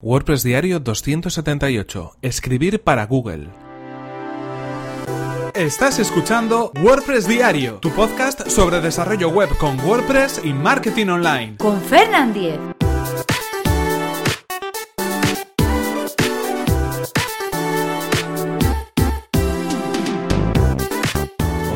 [0.00, 2.18] WordPress Diario 278.
[2.22, 3.48] Escribir para Google.
[5.56, 11.56] Estás escuchando WordPress Diario, tu podcast sobre desarrollo web con WordPress y marketing online.
[11.56, 12.60] Con Fernand Diez.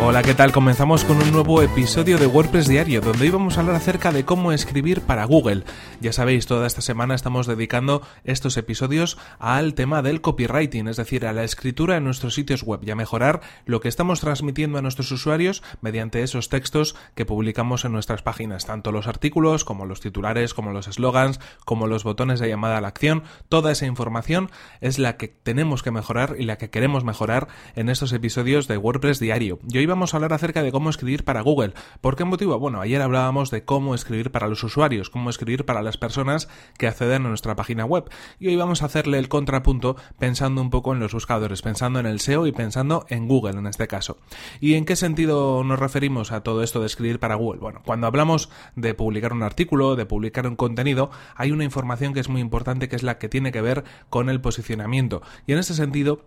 [0.05, 0.51] Hola, ¿qué tal?
[0.51, 4.25] Comenzamos con un nuevo episodio de WordPress Diario, donde hoy vamos a hablar acerca de
[4.25, 5.63] cómo escribir para Google.
[6.01, 11.25] Ya sabéis, toda esta semana estamos dedicando estos episodios al tema del copywriting, es decir,
[11.25, 14.83] a la escritura en nuestros sitios web y a mejorar lo que estamos transmitiendo a
[14.83, 20.01] nuestros usuarios mediante esos textos que publicamos en nuestras páginas, tanto los artículos como los
[20.01, 23.23] titulares, como los eslogans, como los botones de llamada a la acción.
[23.49, 24.51] Toda esa información
[24.81, 28.79] es la que tenemos que mejorar y la que queremos mejorar en estos episodios de
[28.79, 29.61] WordPress Diario.
[29.69, 31.75] Y hoy vamos a hablar acerca de cómo escribir para Google.
[32.01, 32.59] ¿Por qué motivo?
[32.59, 36.87] Bueno, ayer hablábamos de cómo escribir para los usuarios, cómo escribir para las personas que
[36.87, 38.11] acceden a nuestra página web.
[38.39, 42.07] Y hoy vamos a hacerle el contrapunto pensando un poco en los buscadores, pensando en
[42.07, 44.17] el SEO y pensando en Google en este caso.
[44.61, 47.61] ¿Y en qué sentido nos referimos a todo esto de escribir para Google?
[47.61, 52.21] Bueno, cuando hablamos de publicar un artículo, de publicar un contenido, hay una información que
[52.21, 55.21] es muy importante que es la que tiene que ver con el posicionamiento.
[55.47, 56.25] Y en este sentido,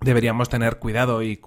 [0.00, 1.40] deberíamos tener cuidado y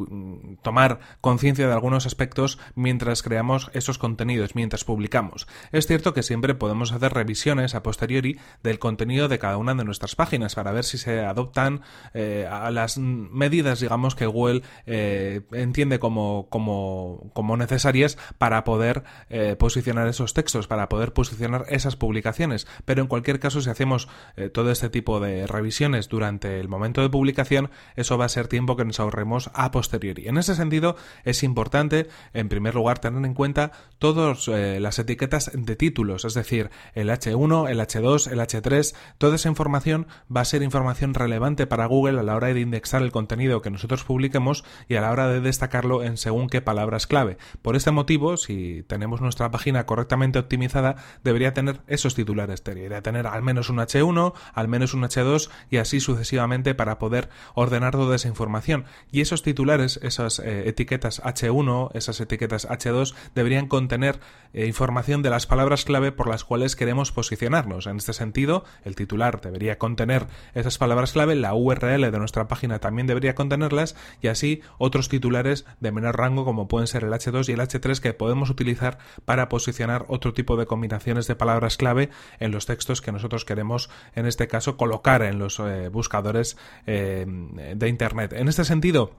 [0.62, 5.48] tomar conciencia de algunos aspectos mientras creamos esos contenidos, mientras publicamos.
[5.72, 9.84] Es cierto que siempre podemos hacer revisiones a posteriori del contenido de cada una de
[9.84, 11.82] nuestras páginas para ver si se adoptan
[12.14, 19.04] eh, a las medidas, digamos, que Google eh, entiende como, como, como, necesarias para poder
[19.30, 22.68] eh, posicionar esos textos, para poder posicionar esas publicaciones.
[22.86, 24.08] Pero en cualquier caso, si hacemos
[24.54, 28.76] todo este tipo de revisiones durante el momento de publicación, eso va a ser tiempo
[28.76, 30.28] que nos ahorremos a posteriori.
[30.28, 35.52] En ese sentido, es importante, en primer lugar, tener en cuenta todas eh, las etiquetas
[35.54, 40.46] de títulos, es decir, el H1, el H2, el H3, toda esa información va a
[40.46, 44.64] ser información relevante para Google a la hora de indexar el contenido que nosotros publiquemos
[44.88, 47.38] y a la hora de destacarlo en según qué palabras clave.
[47.62, 53.28] Por este motivo, si tenemos nuestra página correctamente optimizada, debería tener esos titulares, debería tener
[53.28, 58.16] al menos un H1, al menos un H2 y así sucesivamente para poder ordenar toda
[58.16, 58.86] esa información.
[59.12, 64.20] Y esos titulares, esas eh, etiquetas H1, esas etiquetas H2, deberían contener
[64.54, 67.88] eh, información de las palabras clave por las cuales queremos posicionarnos.
[67.88, 72.80] En este sentido, el titular debería contener esas palabras clave, la URL de nuestra página
[72.80, 77.50] también debería contenerlas y así otros titulares de menor rango como pueden ser el H2
[77.50, 82.10] y el H3 que podemos utilizar para posicionar otro tipo de combinaciones de palabras clave
[82.40, 87.88] en los textos que nosotros queremos en este caso colocar en los eh, buscadores de
[87.88, 89.12] internet en este sentido,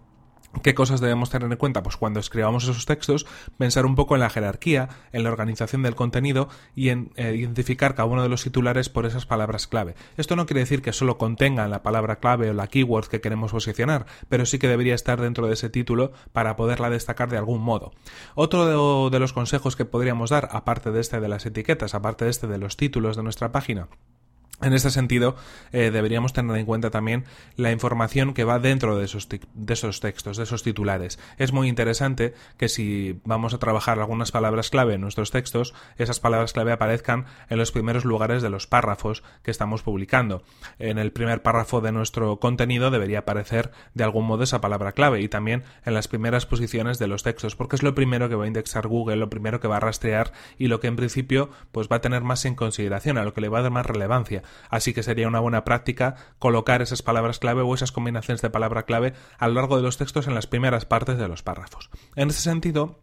[0.63, 1.83] ¿Qué cosas debemos tener en cuenta?
[1.83, 3.25] Pues cuando escribamos esos textos,
[3.57, 7.95] pensar un poco en la jerarquía, en la organización del contenido y en eh, identificar
[7.95, 9.95] cada uno de los titulares por esas palabras clave.
[10.17, 13.53] Esto no quiere decir que solo contengan la palabra clave o la keyword que queremos
[13.53, 17.63] posicionar, pero sí que debería estar dentro de ese título para poderla destacar de algún
[17.63, 17.93] modo.
[18.35, 22.33] Otro de los consejos que podríamos dar, aparte de este de las etiquetas, aparte de
[22.33, 23.89] este de los títulos de nuestra página,
[24.63, 25.37] en este sentido,
[25.73, 27.25] eh, deberíamos tener en cuenta también
[27.57, 31.19] la información que va dentro de esos, de esos textos, de esos titulares.
[31.39, 36.21] Es muy interesante que si vamos a trabajar algunas palabras clave en nuestros textos, esas
[36.21, 40.43] palabras clave aparezcan en los primeros lugares de los párrafos que estamos publicando.
[40.79, 45.21] En el primer párrafo de nuestro contenido debería aparecer de algún modo esa palabra clave
[45.21, 48.45] y también en las primeras posiciones de los textos, porque es lo primero que va
[48.45, 51.89] a indexar Google, lo primero que va a rastrear y lo que en principio pues
[51.91, 54.43] va a tener más en consideración, a lo que le va a dar más relevancia.
[54.69, 58.85] Así que sería una buena práctica colocar esas palabras clave o esas combinaciones de palabra
[58.85, 61.91] clave a lo largo de los textos en las primeras partes de los párrafos.
[62.17, 63.01] En ese sentido,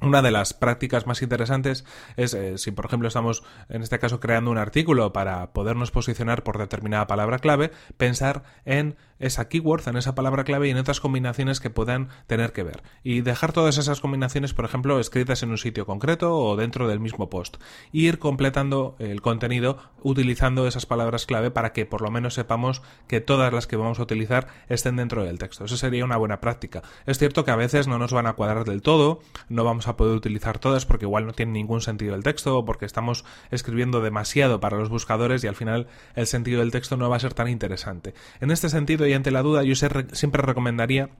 [0.00, 1.86] una de las prácticas más interesantes
[2.16, 6.42] es eh, si, por ejemplo, estamos en este caso creando un artículo para podernos posicionar
[6.42, 11.00] por determinada palabra clave, pensar en esa keyword, en esa palabra clave y en otras
[11.00, 12.82] combinaciones que puedan tener que ver.
[13.02, 17.00] Y dejar todas esas combinaciones, por ejemplo, escritas en un sitio concreto o dentro del
[17.00, 17.56] mismo post.
[17.92, 23.20] Ir completando el contenido utilizando esas palabras clave para que por lo menos sepamos que
[23.20, 25.64] todas las que vamos a utilizar estén dentro del texto.
[25.64, 26.82] Eso sería una buena práctica.
[27.06, 29.96] Es cierto que a veces no nos van a cuadrar del todo, no vamos a
[29.96, 34.00] poder utilizar todas porque igual no tiene ningún sentido el texto o porque estamos escribiendo
[34.00, 37.34] demasiado para los buscadores y al final el sentido del texto no va a ser
[37.34, 38.14] tan interesante.
[38.40, 41.10] En este sentido y ante la duda yo siempre recomendaría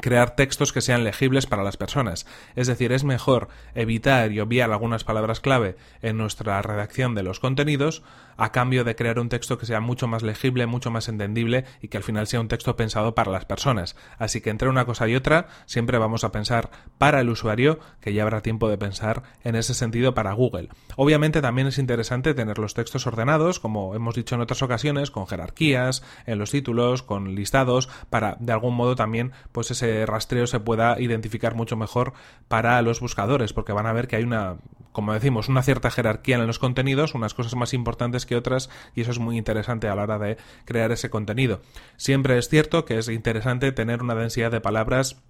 [0.00, 2.26] crear textos que sean legibles para las personas.
[2.56, 7.40] Es decir, es mejor evitar y obviar algunas palabras clave en nuestra redacción de los
[7.40, 8.02] contenidos
[8.40, 11.88] a cambio de crear un texto que sea mucho más legible, mucho más entendible y
[11.88, 13.96] que al final sea un texto pensado para las personas.
[14.18, 18.14] Así que entre una cosa y otra siempre vamos a pensar para el usuario, que
[18.14, 20.70] ya habrá tiempo de pensar en ese sentido para Google.
[20.96, 25.26] Obviamente también es interesante tener los textos ordenados, como hemos dicho en otras ocasiones, con
[25.26, 30.60] jerarquías, en los títulos, con listados, para de algún modo también pues ese rastreo se
[30.60, 32.12] pueda identificar mucho mejor
[32.48, 34.56] para los buscadores, porque van a ver que hay una,
[34.92, 39.00] como decimos, una cierta jerarquía en los contenidos, unas cosas más importantes que otras y
[39.00, 40.36] eso es muy interesante a la hora de
[40.66, 41.60] crear ese contenido.
[41.96, 45.22] Siempre es cierto que es interesante tener una densidad de palabras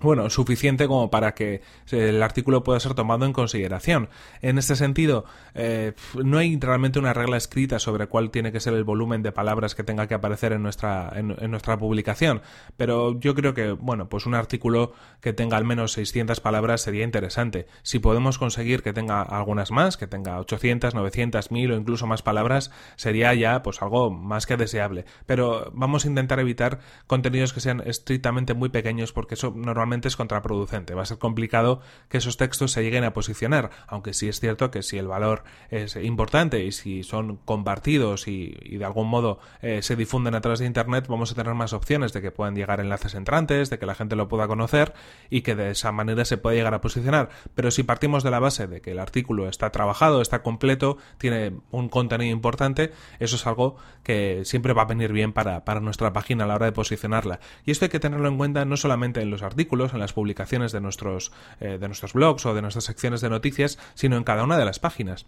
[0.00, 4.08] bueno, suficiente como para que el artículo pueda ser tomado en consideración.
[4.42, 5.24] En este sentido,
[5.54, 5.92] eh,
[6.22, 9.74] no hay realmente una regla escrita sobre cuál tiene que ser el volumen de palabras
[9.74, 12.42] que tenga que aparecer en nuestra, en, nuestra publicación,
[12.76, 17.04] pero yo creo que, bueno, pues un artículo que tenga al menos 600 palabras sería
[17.04, 17.66] interesante.
[17.82, 22.22] Si podemos conseguir que tenga algunas más, que tenga 800, 900, 1000 o incluso más
[22.22, 25.06] palabras, sería ya pues algo más que deseable.
[25.26, 30.16] Pero vamos a intentar evitar contenidos que sean estrictamente muy pequeños porque eso normalmente es
[30.16, 30.94] contraproducente.
[30.94, 34.70] Va a ser complicado que esos textos se lleguen a posicionar, aunque sí es cierto
[34.70, 39.82] que si el valor es importante y si son compartidos y, de algún modo eh,
[39.82, 42.80] se difunden a través de Internet, vamos a tener más opciones de que puedan llegar
[42.80, 44.94] enlaces entrantes, de que la gente lo pueda conocer
[45.30, 47.28] y que de esa manera se pueda llegar a posicionar.
[47.54, 51.52] Pero si partimos de la base de que el artículo está trabajado, está completo, tiene
[51.70, 56.12] un contenido importante, eso es algo que siempre va a venir bien para, para nuestra
[56.12, 57.40] página a la hora de posicionarla.
[57.64, 60.72] Y esto hay que tenerlo en cuenta no solamente en los artículos, en las publicaciones
[60.72, 64.44] de nuestros, eh, de nuestros blogs o de nuestras secciones de noticias, sino en cada
[64.44, 65.26] una de las páginas.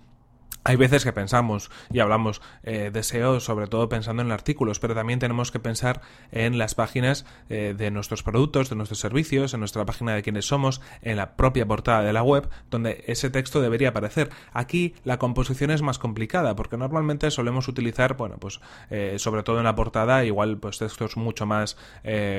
[0.62, 4.94] Hay veces que pensamos y hablamos eh, de SEO sobre todo pensando en artículos, pero
[4.94, 6.02] también tenemos que pensar
[6.32, 10.46] en las páginas eh, de nuestros productos, de nuestros servicios, en nuestra página de quiénes
[10.46, 14.28] somos, en la propia portada de la web, donde ese texto debería aparecer.
[14.52, 18.60] Aquí la composición es más complicada, porque normalmente solemos utilizar, bueno, pues
[18.90, 21.78] eh, sobre todo en la portada, igual pues textos mucho más,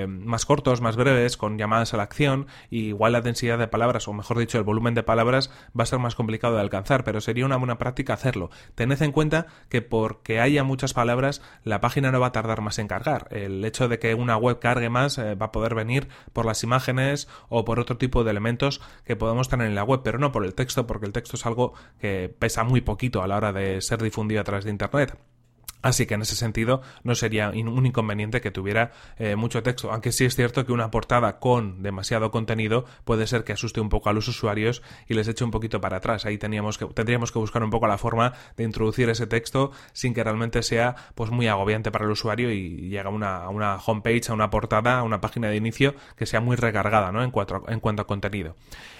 [0.07, 4.07] más cortos, más breves, con llamadas a la acción, y igual la densidad de palabras,
[4.07, 7.19] o mejor dicho, el volumen de palabras va a ser más complicado de alcanzar, pero
[7.19, 8.49] sería una buena práctica hacerlo.
[8.75, 12.79] Tened en cuenta que porque haya muchas palabras, la página no va a tardar más
[12.79, 13.27] en cargar.
[13.31, 16.63] El hecho de que una web cargue más eh, va a poder venir por las
[16.63, 20.31] imágenes o por otro tipo de elementos que podemos tener en la web, pero no
[20.31, 23.53] por el texto, porque el texto es algo que pesa muy poquito a la hora
[23.53, 25.17] de ser difundido a través de Internet.
[25.81, 30.11] Así que en ese sentido no sería un inconveniente que tuviera eh, mucho texto, aunque
[30.11, 34.09] sí es cierto que una portada con demasiado contenido puede ser que asuste un poco
[34.09, 36.25] a los usuarios y les eche un poquito para atrás.
[36.25, 40.13] Ahí teníamos que, tendríamos que buscar un poco la forma de introducir ese texto sin
[40.13, 44.29] que realmente sea pues muy agobiante para el usuario y llegue a una, una homepage,
[44.29, 47.23] a una portada, a una página de inicio que sea muy recargada ¿no?
[47.23, 48.55] en, cuanto en cuanto a contenido.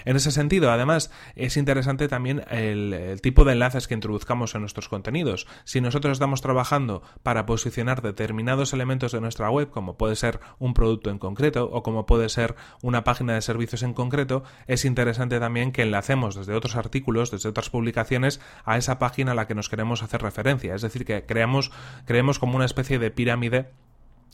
[0.06, 4.90] En ese sentido, además, es interesante también el, tipo de enlaces que introduzcamos en nuestros
[4.90, 5.48] contenidos.
[5.64, 6.42] Si nosotros estamos
[7.24, 11.84] para posicionar determinados elementos de nuestra web, como puede ser un producto en concreto o
[11.84, 16.54] como puede ser una página de servicios en concreto, es interesante también que enlacemos desde
[16.54, 20.74] otros artículos, desde otras publicaciones, a esa página a la que nos queremos hacer referencia.
[20.76, 21.72] Es decir, que creamos,
[22.06, 23.72] creemos como una especie de pirámide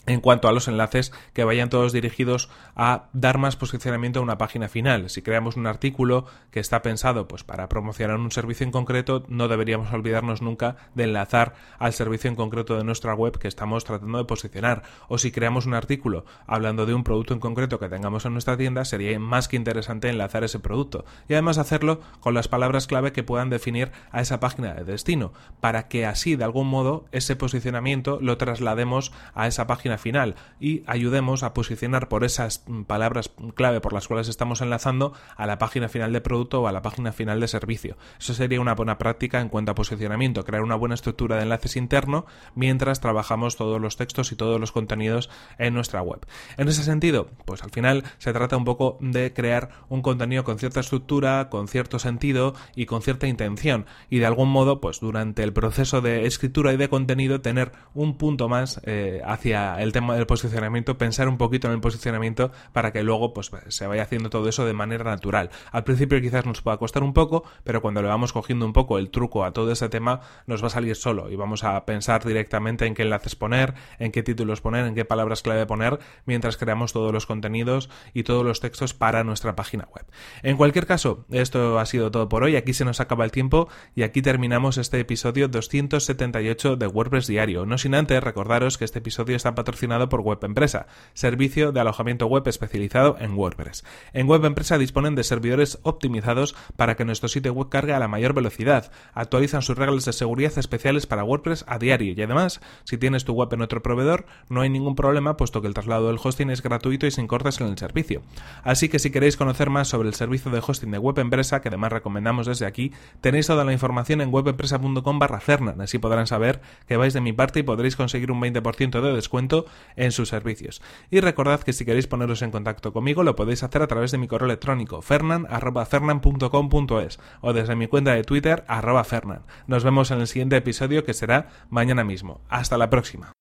[0.08, 4.38] en cuanto a los enlaces que vayan todos dirigidos a dar más posicionamiento a una
[4.38, 5.10] página final.
[5.10, 9.48] Si creamos un artículo que está pensado pues para promocionar un servicio en concreto, no
[9.48, 14.18] deberíamos olvidarnos nunca de enlazar al servicio en concreto de nuestra web que estamos tratando
[14.18, 14.84] de posicionar.
[15.10, 18.58] O si creamos un artículo hablando de un producto en concreto que tengamos en nuestra
[18.58, 23.12] tienda, sería más que interesante enlazar ese producto y además hacerlo con las palabras clave
[23.12, 27.36] que puedan definir a esa página de destino, para que así de algún modo ese
[27.36, 33.82] posicionamiento lo traslademos a esa página final y ayudemos a posicionar por esas palabras clave
[33.82, 37.12] por las cuales estamos enlazando a la página final de producto o a la página
[37.12, 37.98] final de servicio.
[38.20, 41.76] Eso sería una buena práctica en cuanto a posicionamiento, crear una buena estructura de enlaces
[41.76, 46.26] interno mientras trabajamos todos los textos y todos los contenidos en nuestra web.
[46.58, 50.60] En ese sentido, pues al final se trata un poco de crear un contenido con
[50.60, 55.44] cierta estructura, con cierto sentido y con cierta intención y de algún modo, pues durante
[55.44, 60.16] el proceso de escritura y de contenido tener un punto más eh, hacia el tema
[60.16, 64.30] del posicionamiento, pensar un poquito en el posicionamiento para que luego pues, se vaya haciendo
[64.30, 65.50] todo eso de manera natural.
[65.72, 68.98] Al principio quizás nos pueda costar un poco, pero cuando le vamos cogiendo un poco
[68.98, 72.26] el truco a todo ese tema, nos va a salir solo y vamos a pensar
[72.26, 76.58] directamente en qué enlaces poner, en qué títulos poner, en qué palabras clave poner, mientras
[76.58, 80.06] creamos todos los contenidos y todos los textos para nuestra página web.
[80.44, 82.56] En cualquier caso, esto ha sido todo por hoy.
[82.56, 87.66] Aquí se nos acaba el tiempo y aquí terminamos este episodio 278 de WordPress Diario.
[87.66, 89.67] No sin antes recordaros que este episodio está patrocinado
[90.10, 93.84] por Web Empresa, servicio de alojamiento web especializado en WordPress.
[94.14, 98.08] En Web Empresa disponen de servidores optimizados para que nuestro sitio web cargue a la
[98.08, 102.98] mayor velocidad, actualizan sus reglas de seguridad especiales para WordPress a diario y además, si
[102.98, 106.20] tienes tu web en otro proveedor, no hay ningún problema puesto que el traslado del
[106.24, 108.22] hosting es gratuito y sin cortes en el servicio.
[108.64, 111.68] Así que si queréis conocer más sobre el servicio de hosting de Web Empresa, que
[111.68, 116.62] además recomendamos desde aquí, tenéis toda la información en webempresa.com barra Fernan, así podrán saber
[116.88, 119.57] que vais de mi parte y podréis conseguir un 20% de descuento
[119.96, 120.82] en sus servicios.
[121.10, 124.18] Y recordad que si queréis poneros en contacto conmigo lo podéis hacer a través de
[124.18, 129.46] mi correo electrónico fernan.fernan.com.es o desde mi cuenta de Twitter arroba fernan.
[129.68, 132.42] Nos vemos en el siguiente episodio que será mañana mismo.
[132.50, 133.32] Hasta la próxima.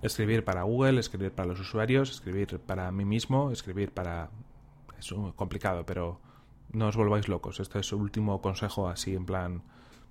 [0.00, 4.30] Escribir para Google, escribir para los usuarios, escribir para mí mismo, escribir para...
[4.96, 6.20] Es complicado, pero
[6.72, 7.60] no os volváis locos.
[7.60, 9.62] Este es el último consejo así en plan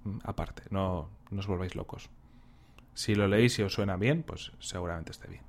[0.03, 0.63] mm, aparte.
[0.69, 2.09] No, no os volváis locos.
[2.97, 5.43] Si lo leéis y os suena bien, pues seguramente esté bien.